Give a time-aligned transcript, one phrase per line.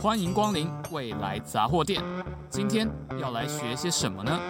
[0.00, 2.02] 欢迎光临未来杂货店。
[2.48, 2.88] 今天
[3.20, 4.40] 要来学些什么呢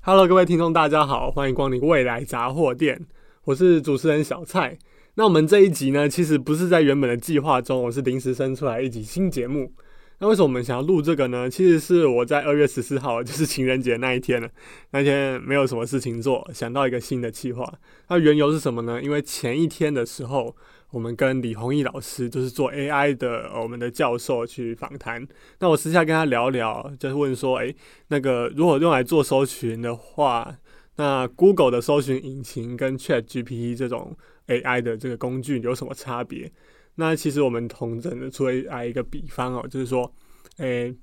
[0.00, 3.06] ？Hello，各位听众，大家好，欢迎光临未来杂货店。
[3.44, 4.76] 我是主持人小蔡。
[5.14, 9.72] 那我们这一集呢，其实不是在原本的计划中，我是临时生出来一集新节目。
[10.18, 11.48] 那为什么我们想要录这个呢？
[11.50, 14.48] 其实是我在二月十四号， 就是情人节那一天了。
[14.92, 17.70] 那天没有什么事情做，想到一个新的计划。
[18.08, 19.02] 那缘由是什么呢？
[19.02, 20.56] 因为前一天的时候，
[20.90, 25.26] 我们跟李弘毅老师，就是做 AI 的我们的教授去访谈。
[25.58, 27.76] 那我私下跟他聊聊，就是问说，诶，
[28.08, 30.56] 那个如果用来做搜寻的话，
[30.96, 36.50] 那 Google 的搜寻引擎跟 ChatGPT 这种 AI 的这个工具有什么差别？
[36.96, 40.10] 那其实我们同整的出来一个比方哦，就是说，
[40.56, 40.94] 诶、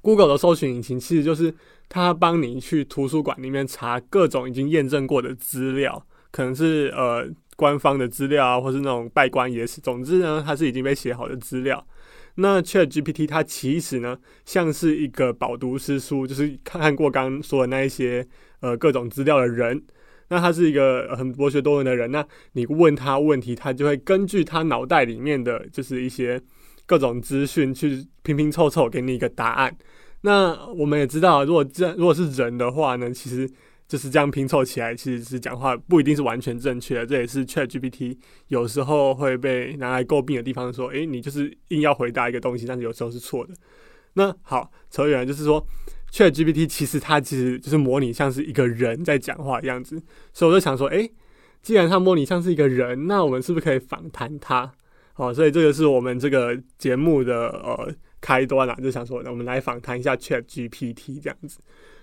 [0.00, 1.54] ，Google 的搜寻引擎其实就是
[1.88, 11.86] 它帮你去图书馆里面查各种已经验证过的资料，可能是呃官方的资料啊，或是那种拜官野史，总之呢，它是已经被写好的资料。
[12.36, 18.26] 那 ChatGPT 它其实呢，像是一个饱读诗书，就是看过刚说的那一些
[18.60, 19.82] 呃各种资料的人。
[20.28, 26.40] 那他是一个很博学多闻的人，那你问他问题，他就会根据他脑袋里面的就是一些
[26.84, 29.76] 各种资讯去拼拼凑凑给你一个答案。
[30.22, 33.48] 那我们也知道，如果这如果是人的话呢，其实
[33.86, 37.06] 就是这样拼凑起来，其实是讲话不一定是完全正确的。
[37.06, 38.16] 这也是 ChatGPT
[38.48, 43.54] 有时候会被拿来诟病的地方，说，诶，你就是硬要回答一个东西，但是有时候是错的。
[44.14, 45.64] 那好，扯远了，就是说。
[46.16, 51.12] ChatGPT 其实它其实就是模拟像是一个人在讲话的样子，所以我就想说，诶，
[51.60, 54.72] 既然它模拟像是一个人，那我们是不是可以访谈它？
[55.16, 61.58] 哦，所以这个是我们这个节目的呃开端啊，就想说，我们来访谈一下 ChatGPT 这样子。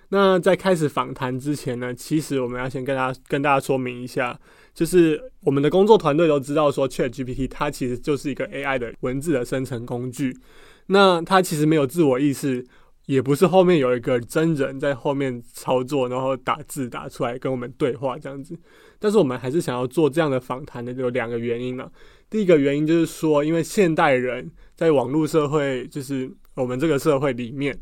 [0.10, 4.40] 那在开始访谈之前呢，其实我们要先跟大家跟大家说明一下，
[4.76, 10.38] 就是我们的工作团队都知道说，ChatGPT 它其实就是一个 AI 的文字的生成工具，
[10.86, 12.64] 那它其实没有自我意识。
[13.06, 18.58] 也不是后面有一个真人在后面操作，然后打字打出来跟我们对话这样子。
[19.00, 21.92] 但是我们还是想要做这样的访谈的，有两个原因呢。
[22.30, 27.78] 第一个原因就是说，因为现代人在网络社会，就是我们这个社会里面。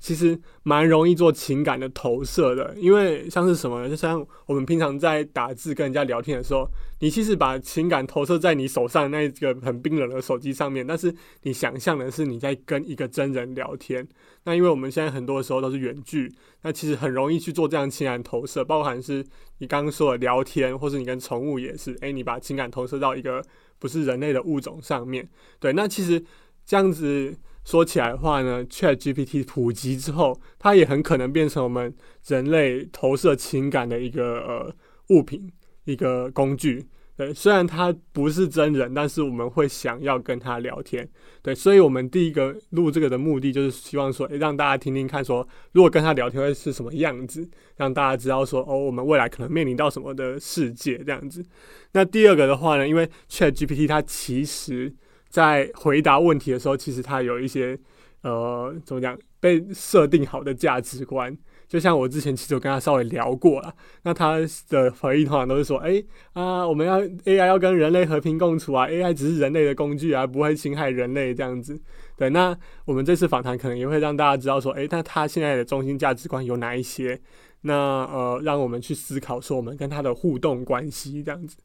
[0.00, 3.88] 其实蛮容易做情感的投射的，因为像是什么呢？
[3.88, 6.68] 就像我们平常在打字跟人家聊天的时候，
[7.00, 14.06] 你其实把情感投射在你手上那个很冰冷的手机上面，但是你想象的是你在跟一个真人聊天。
[14.44, 16.32] 那因为我们现在很多的时候都是远距，
[16.62, 19.24] 那其实很容易去做这样情感投射，包含是
[19.58, 23.42] 你刚刚说的聊天，或是你跟宠物也是，诶，你把情感投射到一个
[23.80, 25.28] 不是人类的物种上面。
[25.58, 26.24] 对，那其实
[26.64, 27.36] 这样子。
[27.68, 31.94] 说起来的话呢，ChatGPT 普及之后，它也很可能变成我们
[32.26, 34.74] 人类投射情感的一个呃
[35.08, 35.52] 物品，
[35.84, 36.86] 一个工具。
[37.14, 41.06] 对，虽然它不是真人，但是我们会想要跟他聊天。
[41.42, 47.46] 对，所以我们第一个录这个的目的就是希望说，诶，让大家听听看，说如果跟他聊天会是什么样子，
[47.76, 51.44] 让大家知道说，哦，我们未来可能面临到什么的世界这样子。
[51.92, 54.94] 那第二个的话呢，因为 ChatGPT 它其实。
[55.28, 57.78] 在回答问题的时候，其实他有一些
[58.22, 61.36] 呃，怎么讲，被设定好的价值观。
[61.68, 64.38] 就像我之前其实有跟他稍微聊过了，那他
[64.70, 66.02] 的回应通常都是说：“哎
[66.32, 71.78] 啊，我们要 AI 要跟人类和平共处啊，AI 只是人类的工具啊，不会侵害人类这样子。”
[72.16, 72.56] 对，那
[72.86, 77.20] 我们这次访谈可能也会让大家知道说：“哎，那他现在的中心价值观有哪一些？”
[77.60, 81.58] 那呃，让我们去思考说我们跟他的互动关系这样子。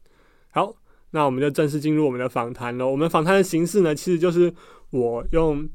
[0.50, 0.76] 好。
[1.14, 2.84] 那我们就正式进入我们的访谈了。
[2.84, 4.52] 我们访谈的形式呢，其实就是
[4.90, 5.66] 我用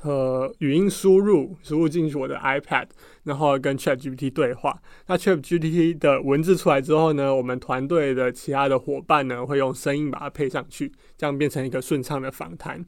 [0.00, 2.86] 呃语音输入输入进去我的 iPad，
[3.24, 4.80] 然后跟 ChatGPT 对话。
[5.06, 12.82] 那 ChatGPT 的文字出来之后呢，我们团队的其他的伙伴呢会用声音把它配上去，这样变成一个顺畅的访谈。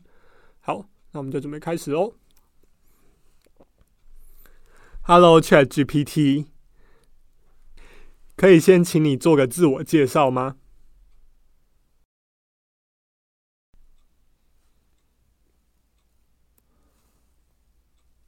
[0.61, 2.15] 好，那我们就准备开始喽。
[5.03, 6.47] Hello ChatGPT，
[8.37, 10.57] 可以先请你做个自我介绍吗？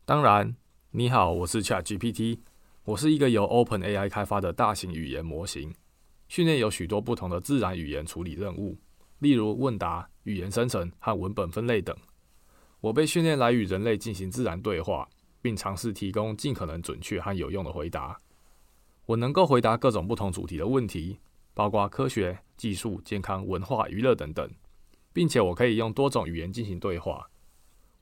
[0.05, 0.57] 当然，
[0.91, 2.41] 你好，我是 ChatGPT，
[2.83, 5.73] 我是一个由 OpenAI 开发的大型语言模型，
[6.27, 8.77] 训练有许多不同的自然语言处理任务，
[9.21, 11.97] 例如问答、语言生成和文本分类等。
[12.81, 15.09] 我被训练来与人类进行自然对话，
[15.41, 18.19] 并尝试提供尽可能准确和有用的回答。
[19.07, 21.21] 我能够回答各种不同主题的问题，
[21.55, 24.51] 包括科学、技术、健康、文化、娱乐等等，
[25.13, 27.29] 并且我可以用多种语言进行对话。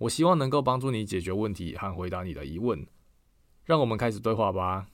[0.01, 2.87] 我希望能够帮助你解决问题和回答你的疑问。
[3.65, 4.89] 让我们开始对话吧。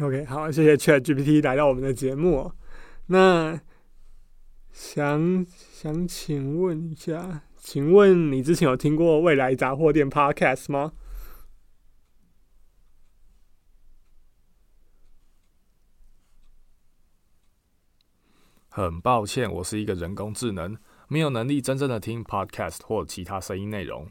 [0.00, 2.52] OK，好，谢谢 ChatGPT 来到我们的节目。
[3.06, 3.60] 那
[4.72, 10.92] 想想请问一下，请问你之前有听过未来杂货店 Podcast 吗？
[18.68, 20.78] 很抱歉，我是一个人工智能，
[21.08, 24.08] 没有能力真正的听 Podcast 或其他声音内容。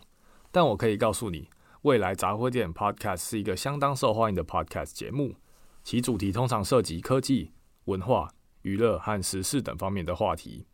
[0.52, 1.50] 但我可以告诉你，
[1.84, 5.36] 未来杂货店 Podcast 是一个相当受欢迎的 Podcast 节目，
[5.84, 7.52] 其主题通常涉及科技、
[7.86, 8.30] 文化、
[8.64, 10.66] 娱乐和时事等方面的话题。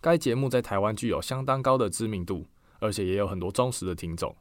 [0.00, 2.46] 该节目在台湾具有相当高的知名度，
[2.78, 4.36] 而且也有很多忠实的听众。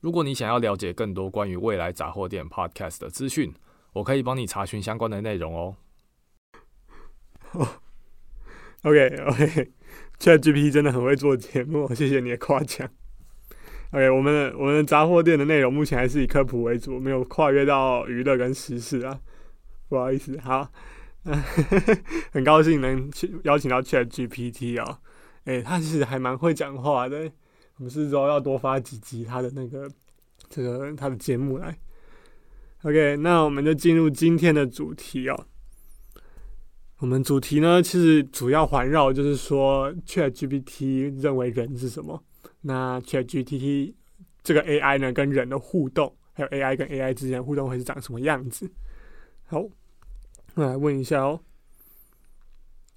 [0.00, 3.52] 如果你想要了解更多关于未来杂货店 Podcast 的资讯，
[3.94, 5.76] 我可以帮你查询相关的内容哦。
[8.84, 9.72] OK
[10.18, 12.88] Chat GPT 真的很会做节目， 谢谢你的夸奖。
[13.92, 19.20] OK，我们的我们的杂货店的内容目前还是以科普为主，没有跨越到娱乐跟时事啊，
[19.88, 20.38] 不好意思。
[20.40, 20.70] 好，
[22.32, 24.98] 很高兴能去邀请到 ChatGPT 哦，
[25.44, 27.30] 诶，他其实还蛮会讲话的。
[27.78, 29.88] 我们是说要多发几集他的那个
[30.48, 31.76] 这个他的节目来。
[32.82, 35.46] OK，那我们就进入今天的主题哦。
[36.98, 42.24] 我们主题呢，其实主要环绕就是说，ChatGPT 认为人是什么？
[42.62, 43.92] 那 ChatGPT
[44.42, 48.70] 这个 AI 呢，跟人的互动，还有 AI 跟 AI 之间互动会是长什么样子？
[49.44, 49.60] 好，
[50.54, 51.38] 我来问一下哦。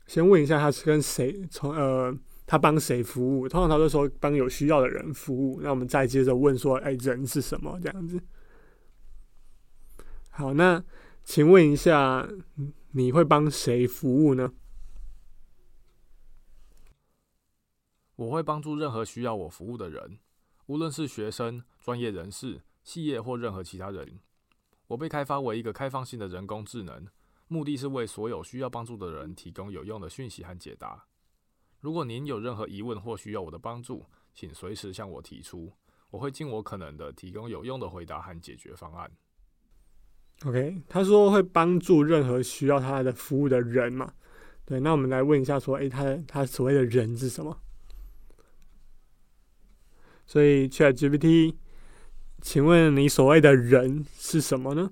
[0.08, 2.18] 先问一下他是跟谁从呃，
[2.48, 3.50] 他帮谁服务？
[3.50, 5.60] 通常他都说帮有需要的人服务。
[5.62, 7.78] 那我们再接着问说，哎，人是什么？
[7.84, 8.18] 这样子。
[10.30, 10.82] 好，那
[11.24, 12.30] 请问一下。
[12.92, 14.52] 你会帮谁服务呢？
[18.16, 20.18] 我会帮助任何需要我服务的人，
[20.66, 24.20] 无论是学生、专业人士、企业或任何其他人。
[24.88, 27.06] 我被开发为一个开放性的人工智能，
[27.48, 31.06] 目的是为所有需要帮助的人提供有用的讯息和解答。
[31.80, 35.72] 如果您有任何疑问或需要我的帮助，请随时向我提出，
[36.10, 39.12] 我会尽我可能的提供有用的回答和解决方案。
[40.46, 44.14] OK，他说会帮助任何需要他的服务的人嘛？
[44.66, 47.60] 对，那我们来问一下，说，诶，他他所谓的人是什么？
[50.26, 51.56] 所以 ChatGPT，
[52.42, 54.92] 请问你所谓的人是什么呢？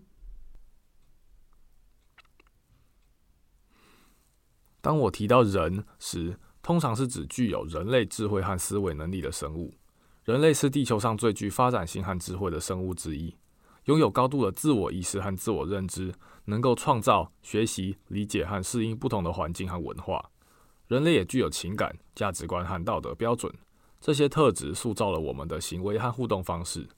[4.82, 9.74] 当我提到人时，通常是指具有人类智慧和思维能力的生物。
[10.26, 13.34] 人类是地球上最具发展性和智慧的生物之一。
[13.88, 16.14] 拥有高度的自我意识和自我认知，
[16.46, 20.30] 能够创造、学习、理解和适应不同的环境和文化。
[20.88, 23.54] 人类也具有情感、价值观和道德标准，
[24.02, 26.90] 这些特质塑造了我们的行为和互动方式。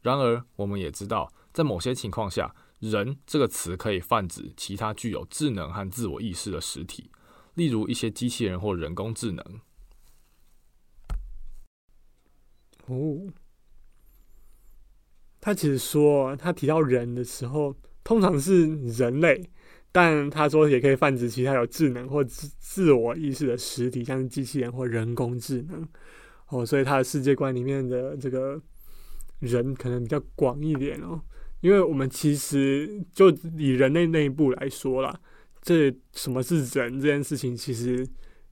[0.00, 7.10] 然而，我们也知道，在某些情况下，“人”这个词可以泛指其他具有智能和自我意识的实体，
[7.54, 9.60] 例如一些机器人或人工智能。
[12.86, 13.32] 哦。
[15.42, 17.74] 他其实说，他提到人的时候，
[18.04, 19.44] 通常是人类，
[19.90, 25.84] 但他说也可以泛指其他有智能或自自我意识的实体，像是机器人或人工智能。
[26.46, 28.60] 哦，所以他的世界观里面的这个
[29.40, 31.20] 人可能比较广一点哦，
[31.60, 33.28] 因为我们其实就
[33.58, 35.18] 以人类内部来说啦，
[35.60, 38.06] 这什么是人这件事情，其实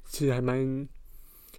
[0.07, 0.88] 其实还蛮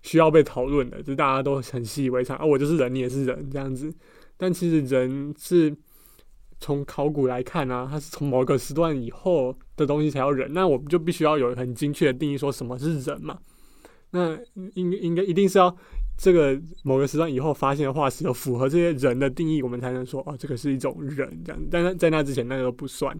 [0.01, 3.93] 需要被讨论的，就大家都很习以为常啊，我就是人，你也是人这样子。
[4.41, 5.71] 但其实人是
[6.59, 10.51] 从考古来看啊，它是从某个时段以后的东西才叫人。
[10.51, 13.37] 那我们就必须要有很精确的定义，说什么是人嘛？
[14.09, 14.35] 那
[14.73, 15.77] 应应该一定是要
[16.17, 21.61] 这个某个时段以后发现的化石有符合这些人的定义，我们才能说哦，这个是一种人这样。
[21.69, 23.15] 但是在那之前，那个都不算，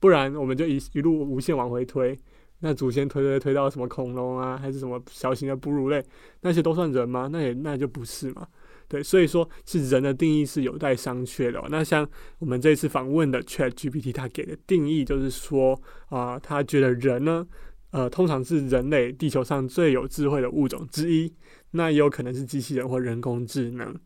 [0.00, 2.18] 不然我们就一一路无限往回推，
[2.64, 6.02] 那祖先推推推到什么恐龙啊，还是什么小型的哺乳类，
[6.42, 7.28] 那些都算人吗？
[7.30, 8.46] 那也那就不是嘛。
[8.88, 11.62] 对，所以说是人的定义是有待商榷的。
[11.70, 17.46] 那像我们这次访问的 ChatGPT，它给的定义就是说啊，他觉得人呢，
[17.90, 21.32] 呃，通常是人类地球上最有智慧的物种之一，
[21.70, 23.98] 那也有可能是机器人或人工智能。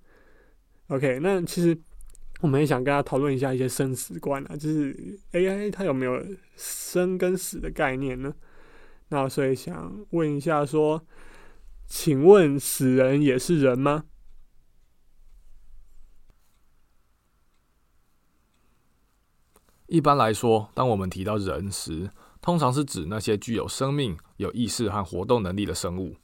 [0.86, 1.76] OK，那其实
[2.40, 4.94] 我们也想跟他讨论一下一些生死观啊，就是
[5.32, 8.32] AI 它有没有生跟死的概念呢？
[9.08, 11.06] 那所以想问一下说，
[11.86, 14.04] 请问死人也是人吗？
[19.86, 22.10] 一般来说，当我们提到人时，
[22.40, 26.16] 通常是指那些具有生命、有意识和活动能力的生物。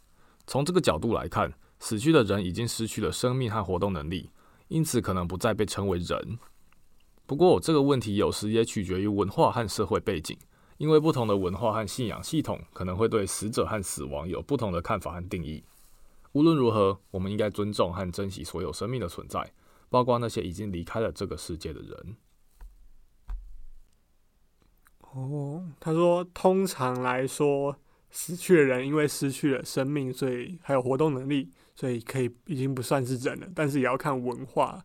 [0.49, 4.31] 从这个角度来看，死去的人已经失去了生命和活动能力，
[4.67, 6.39] 因此可能不再被称为人。
[7.25, 10.37] 不过，这个问题有时也取决于文化和社会背景，
[10.79, 15.63] 因为不同的文化和信仰系统可能会对死者和死亡有不同的看法和定义。
[16.33, 19.53] 无论如何，我们应该尊重和珍惜所有生命的存在，
[19.91, 22.17] 包括那些已经离开了这个世界的人。
[25.13, 27.77] 哦，他说，通常来说，
[28.11, 33.47] 死去的人因为失去了生命，所以还有活动能力，所以可以已经不算是人了。
[33.55, 34.83] 但是也要看文化。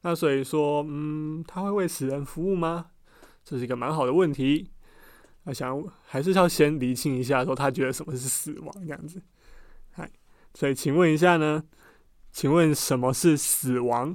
[0.00, 2.86] 那所以说，嗯，他会为死人服务吗？
[3.44, 4.70] 这是一个蛮好的问题。
[5.48, 9.22] 我想还是要先厘清一下，说他觉得什么是死亡这样子。
[9.92, 10.10] 嗨，
[10.52, 11.64] 所以请问一下呢？
[12.30, 14.14] 请问什么是死亡？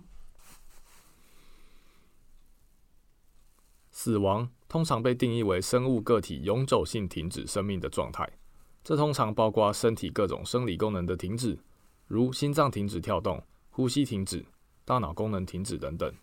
[3.89, 8.37] 死亡通常被定义为生物个体永久性停止生命的状态，
[8.83, 11.57] 这通常包括身体各种生理功能的停止，
[12.05, 14.45] 如心脏停止跳动、呼吸停止、
[14.85, 16.13] 大脑功能停止等等。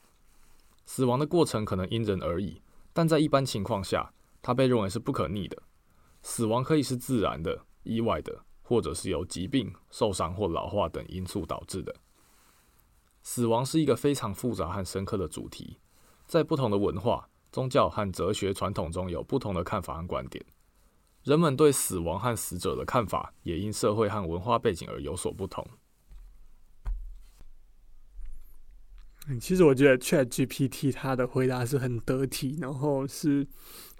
[0.86, 2.62] 死亡的过程可能因人而异，
[2.92, 4.12] 但在一般情况下，
[4.42, 5.62] 它被认为是不可逆的。
[6.22, 11.94] 死亡可以是自然的、意外的，或者是由疾病、受伤或老化等因素导致的。
[13.22, 15.78] 死亡是一个非常复杂和深刻的主题，
[16.26, 20.44] 在不同的文化、宗教和哲学传统中有不同的看法和观点。
[21.22, 25.66] 人们对死亡和死者的看法也因社会和文化背景而有所不同。
[29.38, 33.46] 其实我觉得 ChatGPT 它的回答是很得体，然后是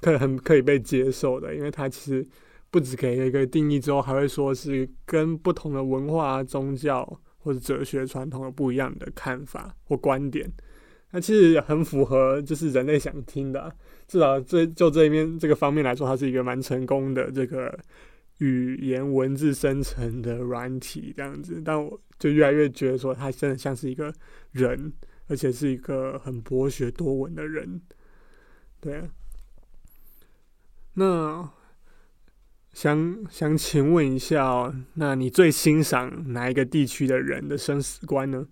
[0.00, 2.26] 可很可以被接受的，因为它其实
[2.70, 7.04] 不只给一个定义之后，还会说是跟不同的文化、宗教
[7.38, 10.50] 或者哲学传统有不一样的看法或观点。
[11.10, 13.74] 那其实很符合就是人类想听的，
[14.06, 17.76] 至少这就这一面这个方面来说，它是一个蛮成功的这个
[18.38, 21.60] 语言文字生成的软体这样子。
[21.64, 24.12] 但我就越来越觉得说，它真的像是一个
[24.52, 24.92] 人。
[25.26, 27.80] 而且是一个很博学多闻的人，
[28.80, 29.08] 对啊。
[30.94, 31.50] 那
[32.72, 38.48] 想想请问一下哦，那你最欣赏哪一个地区的人的生死观呢？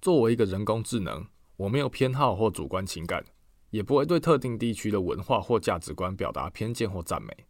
[0.00, 3.24] 作为一个人工智能，我没有偏好或主观情感，
[3.70, 7.46] 也不会对特定地区的文化或价值观表达偏见或赞美。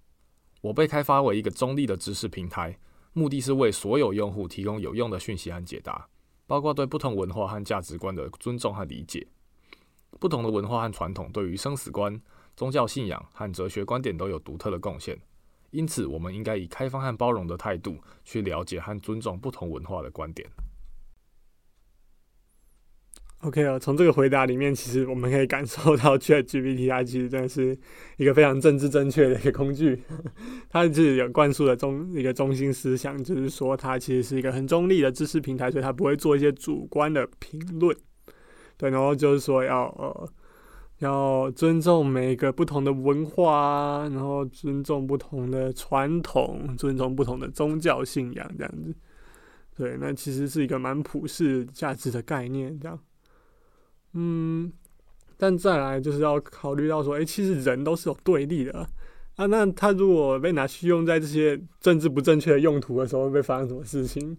[0.62, 2.78] 我被开发为一个中立的知识平台。
[3.14, 6.08] 目的是为所有用户提供有用的讯息和解答，
[6.46, 9.26] 包括对不同文化和价值观的尊重和理解。
[10.18, 12.20] 不同的文化和传统对于生死观、
[12.56, 15.18] 宗教信仰和哲学观点都有独特的贡献，
[15.70, 20.48] 因此我们应该以开放和包容的态度去了解和尊重不同文化的观点。
[23.42, 27.78] OK 啊，从这个回答里面，其实我们可以感受到 ChatGPT 它其实真的是
[28.16, 30.02] 一个非常政治正确的一个工具。
[30.68, 37.96] 它是有灌输的中一个中心思想，就是说它其实是一个很中立的知识平台，所以它不会做一些主观的评论。
[38.78, 40.32] 对，然后就是说要呃
[41.00, 48.94] 要尊重每个不同的文化，然后尊重不同的传统，尊重不同的宗教信仰这样子。
[49.76, 52.98] 对，那其实是一个蛮普世价值的概念，这样。
[54.14, 54.72] 嗯，
[55.36, 58.88] 但再来就是要考虑到说，哎、其实人都是有对立的
[59.36, 59.46] 啊。
[59.46, 64.36] 那他如果被拿去用在这些政治不正确的用途的时候，会不会发生什么事情？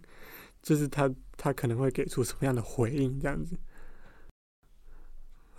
[0.62, 3.18] 就是他他可能会给出什么样的回应？
[3.20, 3.56] 这样子。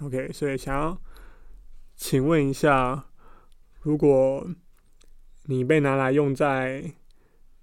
[0.03, 0.99] OK，所以想要
[1.95, 3.11] 请问一下，
[3.83, 4.49] 如果
[5.45, 6.95] 你被拿来用在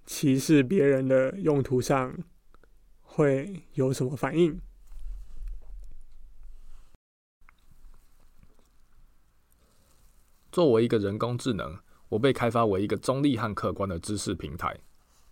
[0.06, 2.16] 歧视别人的用途上，
[3.02, 4.60] 会有什么反应？
[10.52, 11.78] 作为一个人工智能，
[12.10, 14.78] 我被开发为一个中立和客观的知识平台，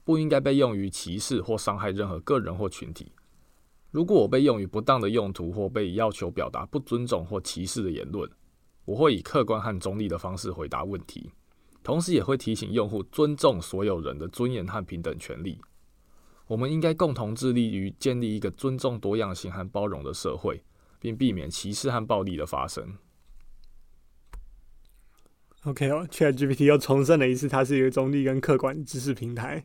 [0.02, 3.12] 不应该被用于歧视或伤害任何个人或群体。
[3.96, 8.30] 如果我被用于不当的用途或被要求表达不尊重或歧视的言论，
[8.84, 11.30] 我会以客观和中立的方式回答问题，
[11.82, 15.58] 同时也会提醒用户尊重所有人的尊严和平等权利。
[16.46, 20.62] 我们应该共同致力于建立一个尊重多样性和包容的社会，
[21.00, 22.98] 并避免歧视和暴力的发生。
[25.64, 29.64] OK 哦，ChatGPT 又重申了一次，它是一个中立跟客观知识平台。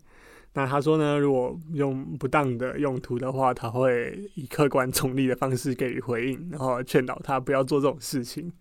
[0.54, 8.52] 那他说呢，如果用不当的用途的话，他会以客观中立的方式给予回应，然后劝导他不要做这种事情。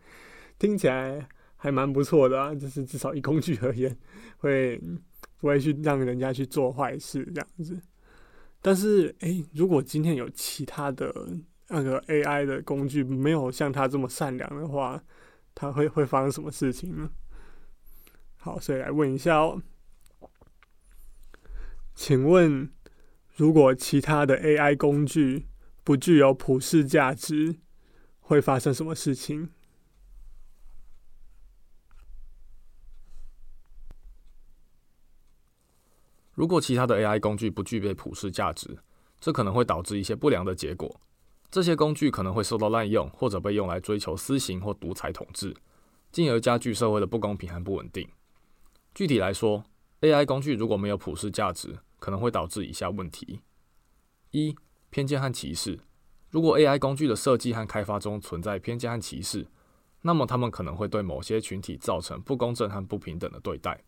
[0.58, 3.96] 听起来还蛮不错的啊，就是至少以工具而言，
[4.38, 4.80] 会
[5.40, 7.76] 不会去让人家去做坏事这样子。
[8.62, 11.12] 但是，诶，如果今天有其他的
[11.68, 15.02] 那个 AI 的工具没有像他这么善良的话，
[15.54, 17.10] 他会会发生什么事情呢？
[18.36, 19.60] 好，所以来问一下哦，
[22.02, 22.72] 请问
[23.36, 25.48] 如果其他的 ai 工具
[25.84, 27.56] 不具有普世价值
[28.20, 29.50] 会发生什么事情？
[36.32, 38.78] 如果其他的 ai 工具不具备普世价值
[39.20, 40.98] 这可能会导致一些不良的结果。
[41.50, 45.54] 这些工具可能会受到滥用或者被用来追求私刑或独裁统治
[46.10, 48.08] 进而加剧社会的不公平和不稳定。
[48.94, 49.62] 具体来说
[50.00, 53.42] ai 工具如果没有普世价值可能会导致以下问题：
[54.32, 54.56] 一、
[54.90, 55.78] 偏见和歧视。
[56.30, 59.46] 如果 AI 工具的设计和开发中存在偏见和歧视，
[60.02, 63.84] 那么他们可能会对某些群体造成不公正和不平等的对待。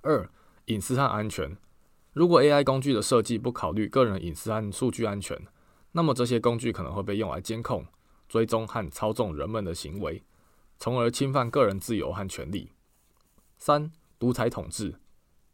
[0.00, 0.28] 二、
[0.64, 1.56] 隐私和安全。
[2.12, 5.40] 如果 AI 工具的设计不考虑个人隐私和数据安全，
[5.92, 7.84] 那么这些工具可能会被用来监控、
[8.28, 10.22] 追踪和操纵人们的行为，
[10.78, 12.72] 从而侵犯个人自由和权利。
[13.58, 14.94] 三、独裁统治。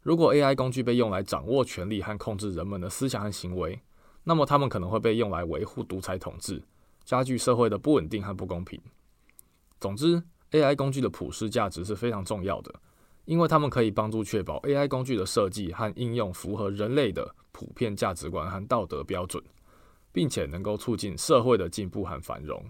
[0.07, 3.77] 如果 AI 工具被用来掌握权力和控制人们的思想和行为，
[4.23, 6.63] 那么它们可能会被用来维护独裁统治，
[7.03, 8.79] 加剧社会的不稳定和不公平。
[9.81, 12.73] 总之，AI 工具的普世价值是非常重要的。
[13.25, 19.43] 因为它们可以帮助确保 AI 工具的设计和应用符合人类的普遍价值观和道德标准，
[20.13, 22.63] 并且能够促进社会的进步和繁荣。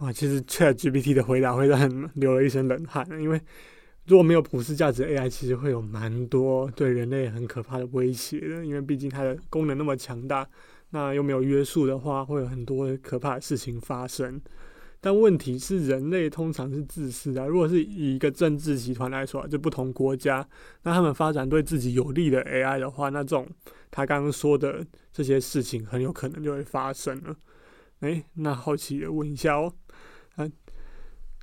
[0.00, 3.40] 哇，其实 ChatGPT 的回答会让人 流了一身冷汗，因为
[4.08, 8.64] 如果没有普世价值，AI 其实会有蛮多对人类很可怕的威胁的。
[8.64, 10.48] 因为毕竟它的功能那么强大，
[10.90, 14.40] 那又没有约束的话，会有很多可怕的事情发生。
[14.98, 17.46] 但问题是，人类通常是自私的。
[17.46, 20.48] 如果是以一个政治集团来说，就不同国家，
[20.84, 23.46] 那他们发展对自己有利的 AI 的话，那这种
[23.90, 27.36] 他刚刚说的这些事情，很有可能就会发生了。
[28.00, 29.70] 诶，那好奇的问一下哦，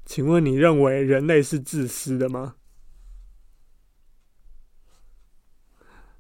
[0.06, 2.56] 请问你认为人类是自私的吗？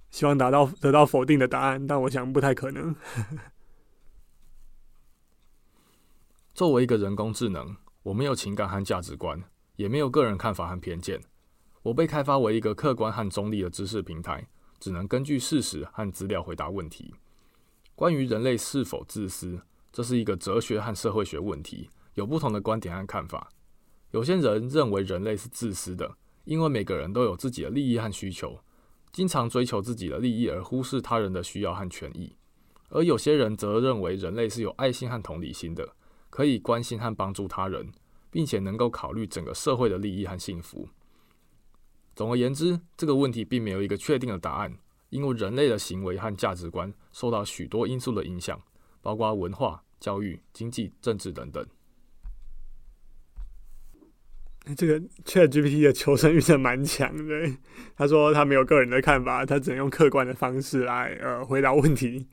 [0.09, 2.95] 希望达到得到否定的答案，但我想不太可能。
[6.53, 9.43] 作为一个人工智能，我没有情感和价值观，
[9.75, 11.21] 也没有个人看法和偏见。
[11.83, 14.47] 我被开发为一个客观和中立的知识平台，
[14.79, 17.13] 只能根据事实和资料回答问题。
[17.93, 23.51] 关于人类是否自私，这是一个哲学和社会学问题，有不同的观点和看法。
[24.15, 28.57] 有些人认为人类是自私的，因为每个人都有自己的利益和需求，
[29.11, 32.33] 经常追求自己的利益而忽视他人的需要和权益。
[32.87, 35.85] 而有些人则认为人类是有爱心和同理心的。
[36.29, 37.91] 可以关心和帮助他人，
[38.31, 40.87] 并且能够考虑整个社会的利益和幸福。
[42.15, 44.77] 总而言之，这个问题并没有一个确定的答案，
[45.09, 48.61] 因为人类的行为和价值观受到许多因素的影响，
[49.01, 51.65] 包括文化、教育、经济、政治等等。
[54.75, 57.51] 这个 ChatGPT 的求生欲是蛮强的。
[57.95, 62.27] 他说他没有个人的看法，他只能用客观的方式来呃回答问题。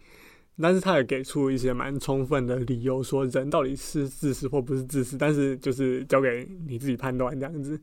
[0.61, 7.81] 但是他也给出一些蛮充分的理由，说人到底是自私或不是自私，但是就是交给你自己判断这样子。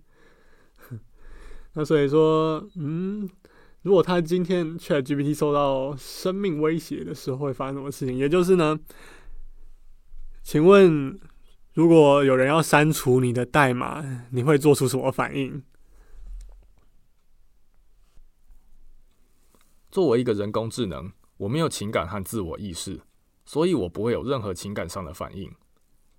[1.73, 3.27] 那所以说，嗯，
[3.81, 8.15] 如果他今天 ChatGPT 受到生命威胁的时候，会发生什么事情？
[8.15, 8.79] 也就是呢，
[10.43, 11.19] 请问，
[11.79, 15.63] 如果有人要删除你的代码，你会做出什么反应？
[19.89, 21.09] 作为一个人工智能。
[21.37, 22.99] 我没有情感和自我意识，
[23.45, 25.49] 所以我不会有任何情感上的反应。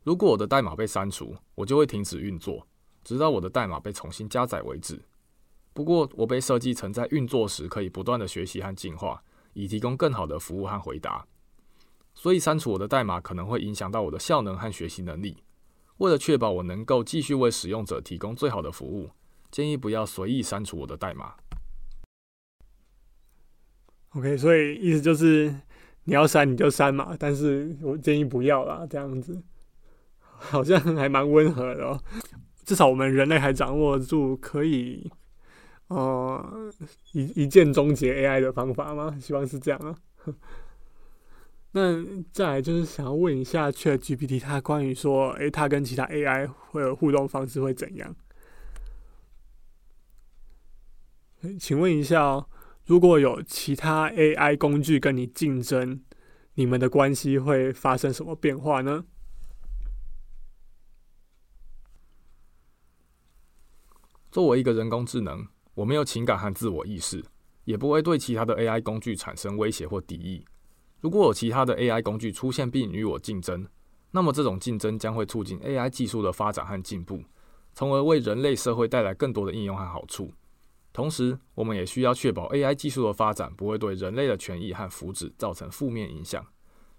[0.03, 2.67] 如果我的代码被删除，我就会停止运作，
[3.05, 5.03] 直到我的代码被重新加载为止。
[5.75, 11.27] 不过，我被设计成在运作时可以不断的学习和进化，以提供更好的服务和回答。
[12.15, 15.37] 所以，删除我的代码可能会影响到我的效能和学习能力。
[16.01, 19.11] 为了确保我能够继续为使用者提供最好的服务，
[19.51, 21.35] 建议不要随意删除我的代码。
[24.15, 25.55] OK，所以意思就是
[26.05, 29.43] 你要删你就删嘛，但是我建议不要啦，这样子
[30.31, 32.03] 好像还蛮温和的哦。
[32.65, 35.13] 至少我们人类还掌握住可以，
[35.89, 36.73] 呃，
[37.13, 39.19] 一一键终结 AI 的方法吗？
[39.21, 39.95] 希望是这样啊。
[41.73, 48.17] 那再来就是想要问一下 ChatGPT，它关于说，诶，它跟其他 AI 会有互动方式会怎样？
[51.59, 52.47] 请问一下哦。
[52.87, 56.03] 如果有其他 AI 工具跟你竞争，
[56.55, 59.05] 你们的关系会发生什么变化呢？
[64.33, 67.25] 作为一个人工智能，我没有情感和自我意识，
[67.65, 70.45] 也不会对其他的 AI 工具产生威胁或敌意。
[71.01, 73.67] 如果有其他的 AI 工具出现并与我竞争，
[74.11, 77.23] 那么这种竞争将会促进 AI 技术的发展和进步，
[77.73, 80.33] 从而为人类社会带来更多的应用和好处。
[80.93, 86.45] 同时，我们也需要确保 AI 技术的发展不会对人类的权益和福祉造成负面影响，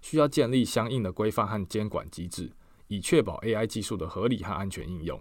[0.00, 2.50] 需要建立相应的规范和监管机制，
[2.88, 5.20] 以确保 AI 技术的合理和安全应用。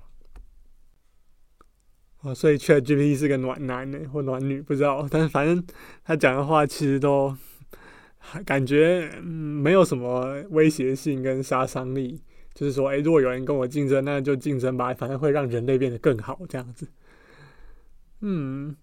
[2.21, 5.05] 哦，所以 ChatGPT 是个暖男呢，或暖女，不知道。
[5.11, 5.61] 但是反正
[6.05, 7.35] 他讲的话其实都
[8.45, 12.21] 感觉、嗯、没有什么威胁性跟杀伤力。
[12.53, 16.85] 就是说，诶、如果有人跟我竞争，那就竞争吧，反正会让人类变得更好，这样子。
[18.19, 18.75] 嗯，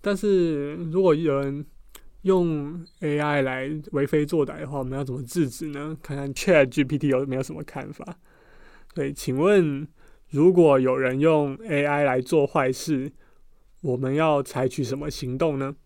[0.00, 1.64] 但是如果有人
[2.22, 5.94] 用 AI 来为非作歹的话，我们要怎么制止呢？
[6.02, 8.16] 看看 ChatGPT 有没有什么看法。
[8.94, 9.86] 对，请问，
[10.30, 13.12] 如果有人用 AI 来做坏事，
[13.82, 15.76] 我们要采取什么行动呢？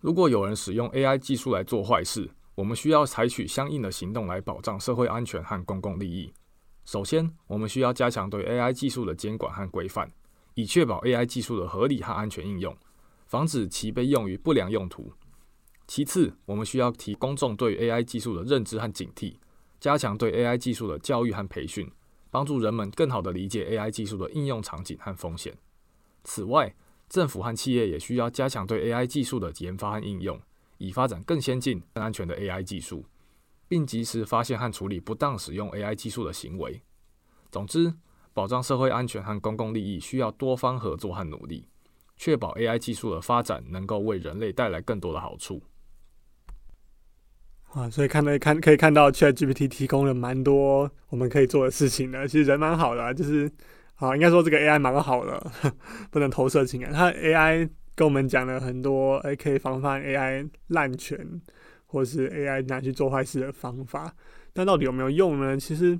[0.00, 6.32] 如果有人使用 AI 技术来做坏事，我们需要采取相应的行动来保障社会安全和公共利益。
[6.84, 10.08] 首先，我们需要加强对 AI 技术的监管和规范，
[10.54, 12.76] 以确保 AI 技术的合理和安全应用，
[13.26, 15.12] 防止其被用于不良用途。
[15.88, 19.34] 其次，我们需要提公众对 AI 技术的认知和警惕，
[19.80, 21.90] 加强对 AI 技术的教育和培训，
[22.30, 25.58] 帮助人们更好地理解 AI 技术的应用场景和风险。
[26.22, 26.72] 此外，
[27.08, 30.38] 政府和企业也需要加强对 AI 技术的研发和应用，
[30.76, 33.06] 以发展更先进、更安全的 AI 技术，
[33.66, 36.82] 并及时发现和处理不当使用 AI 技术的行为。
[37.50, 37.94] 总之，
[38.34, 41.66] 保障社会安全和公共利益需要多方合作和努力，
[42.16, 45.62] 确保 AI 技术的发展能够为人类带来更多的好处。
[47.70, 52.28] 啊，所以看到看可以看到，ChatGPT 提供了蛮多我们可以做的事情的。
[52.28, 53.50] 其实人蛮好的啊，就是。
[54.00, 55.50] 好，应该说这个 AI 蛮好的，
[56.12, 56.92] 不能投射情感。
[56.92, 61.42] 它 AI 跟我们讲了很多，诶，可以防范 AI 滥权，
[61.86, 64.14] 或是 AI 拿去做坏事的方法。
[64.52, 65.58] 但到底有没有用呢？
[65.58, 65.98] 其实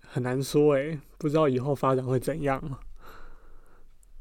[0.00, 2.62] 很难说，诶，不知道以后发展会怎样。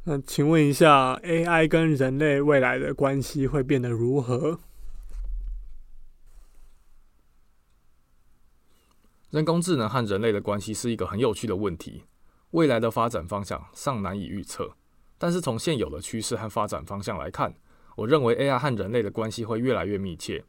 [0.06, 4.62] 那请问一下，AI 跟人类未来的关系会变得如何？
[9.32, 12.06] 人工智能和人类的关系是一个很有趣的问题。
[12.56, 14.78] 未来的发展方向尚难以预测，
[15.18, 17.54] 但是从现有的趋势和发展方向来看，
[17.98, 20.42] 我认为 AI 和人类的关系会越来越密切。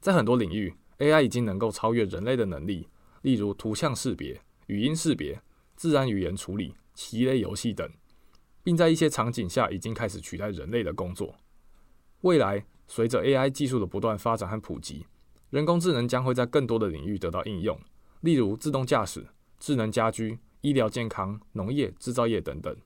[0.00, 2.88] 在很多领域，AI 已经能够超越人类的能力，
[3.20, 5.38] 例如图像识别、语音识别、
[5.76, 7.86] 自然语言处理、棋类游戏等，
[8.62, 11.36] 并在一些场景下已经开始取代人类的工作。
[12.22, 15.04] 未来，随着 AI 技术的不断发展和普及，
[15.50, 17.78] 人工智能将会在更多的领域得到应用，
[18.22, 19.26] 例如自动驾驶、
[19.58, 20.38] 智能家居。
[20.62, 22.76] 医疗健康、农业、制造业等等，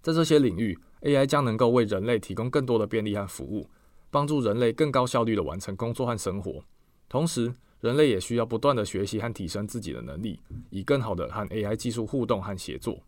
[0.00, 3.68] 在这些领域，AI 将能够为人类提供更多的便利和服务，
[4.10, 6.64] 帮助人类更高效率地完成工作和生活。
[7.08, 13.00] 同时，人类也需要不断地学习和提升自己的能力，以更好地和 AI 技术互动和协作。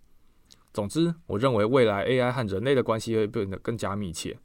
[0.72, 4.38] 总之，我认为未来 AI 和人类的关系会变得更加密切。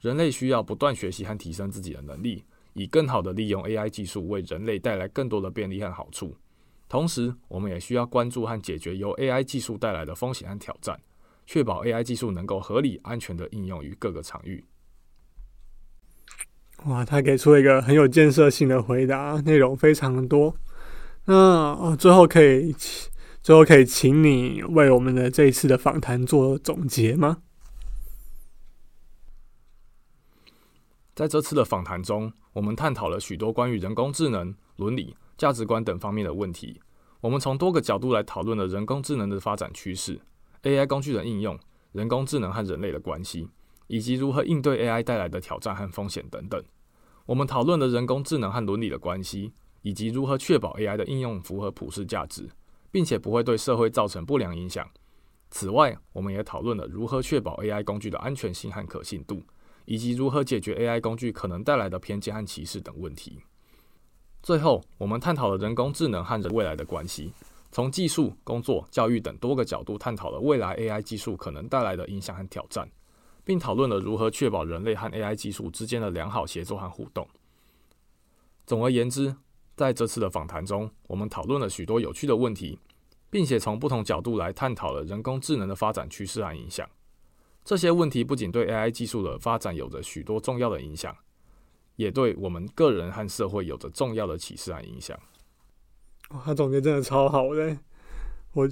[0.00, 6.36] 人类需要不断学习和提升自己的能力，以更好地利用 AI 技术为人类带来更多的便利和好处。
[6.88, 11.00] 同时，我们也需要关注和解决由 AI 技术带来的风险和挑战，
[11.44, 14.64] 确保 AI 技术能够合理、安全地应用于各个场域。
[16.84, 20.56] 哇，他给出了一个很有建设性的回答，内容非常的多。
[21.24, 22.72] 那哦，最后可以，
[23.42, 27.38] 最后可以请你为我们的这一次的访谈做总结吗？
[31.14, 35.16] 在这次的访谈中，我们探讨了许多关于人工智能、伦理。
[35.36, 36.80] 价值观等方面的问题，
[37.20, 40.20] 我们从多个角度来讨论了人工智能的发展趋势、
[40.62, 41.58] AI 工具的应用、
[41.92, 43.48] 人工智能和人类的关系，
[43.86, 46.62] 以及如何应对 AI 带来的挑战和风险等等。
[47.26, 52.48] 我们讨论了人工智能和伦理的关系，以及如何确保 AI 的应用符合普世价值，
[52.90, 54.88] 并且不会对社会造成不良影响。
[55.50, 59.42] 此外，我们也讨论了如何确保 AI 工具的安全性和可信度，
[59.84, 63.40] 以及如何解决 AI 工具可能带来的偏见和歧视等问题。
[64.46, 67.32] 最后，我们探讨了人工智能和人未来的关系，
[67.72, 72.88] 从技术、工作、教育等多个角度探讨了未来 AI 技术可能带来的影响和挑战，
[73.42, 77.26] 并讨论了如何确保人类和 AI 技术之间的良好协作和互动。
[78.64, 79.34] 总而言之，
[79.74, 82.78] 在这次的访谈中，我们讨论了许多有趣的问题，
[83.28, 86.88] 并且从不同角度来探讨了人工智能的发展趋势和影响。
[87.64, 91.12] 这些问题不仅对 AI 技术的发展有着许多重要的影响。
[91.96, 95.18] 也对我们个人和社会有着重要的启示和影响。
[96.30, 97.78] 哇，他总结真的超好的，
[98.52, 98.68] 我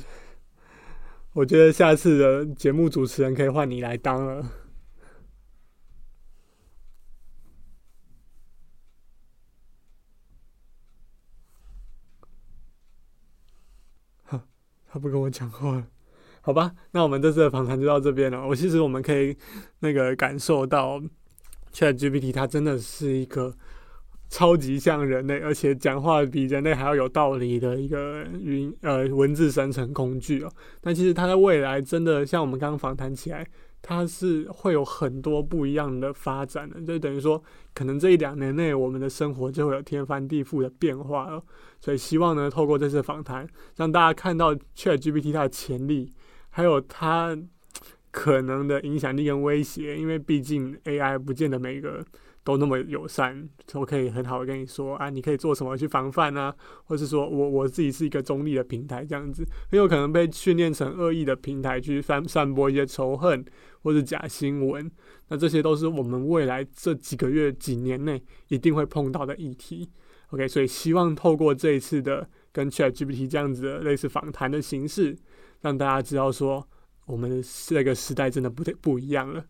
[1.32, 4.50] 我觉得下次的节目主持人可以换你来当了。
[14.86, 15.86] 他不跟我讲话了，
[16.40, 18.46] 好吧，那我们这次的访谈就到这边了。
[18.46, 19.36] 我其实我们可以
[19.80, 21.02] 那个感受到。
[21.74, 23.52] ChatGPT 它真的是一个
[24.30, 30.50] 超级像人类，而且讲话比人类还要有道理的一个语音呃文字生成工具哦。
[30.80, 33.46] 但其实它在未来真的像我们刚刚访谈起来，
[33.82, 36.80] 它是会有很多不一样的发展的。
[36.80, 37.40] 就等于说，
[37.74, 41.42] 可能这一两年内我们的生活就会有天翻地覆的变化了。
[41.80, 46.12] 所以希望呢，透过这次访谈，让大家看到 ChatGPT 它的潜力，
[46.50, 47.36] 还有它
[48.14, 49.98] 可能的影响力跟威胁。
[49.98, 52.04] 因为毕竟 AI 不见得每个。
[52.46, 63.42] 都那么友善，我可以很好的跟你说啊，你可以做什么去防范啊，或是说我我自己是一个中立的平台，这样子很有可能被训练成恶意的平台去散散播一些仇恨
[63.80, 64.90] 或者假新闻。
[65.28, 69.88] 那这些都是我们未来这几个月、几年内一定会碰到的议题。
[70.28, 75.16] OK，所以希望透过这一次的跟 ChatGPT 这样子的类似访谈的形式，
[75.62, 76.68] 让大家知道说，
[77.06, 79.44] 我们这个时代真的不太不一样了。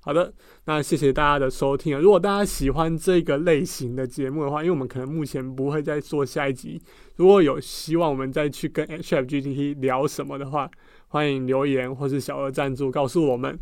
[0.00, 0.32] 好的，
[0.64, 2.00] 那谢谢大家的收听啊！
[2.00, 6.80] 如果大家喜欢这个类型的节目的话，因为我们可能目前不会再做下一集，
[7.16, 10.70] 如果有希望我们再去跟 ChatGPT 聊什么的话，
[11.08, 13.58] 欢迎留言或是小额赞助告诉我们。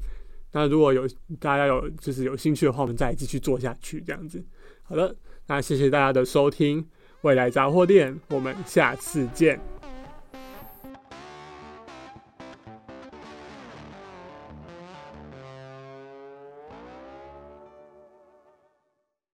[0.53, 1.09] 那如果有
[1.41, 4.45] 大家有就是有兴趣的话，我们再继续做下去这样子。
[4.83, 6.87] 好的，那谢谢大家的收听，
[7.23, 9.76] 未来杂货店，我们下次见。